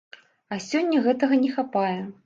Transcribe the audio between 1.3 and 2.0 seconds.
не хапае.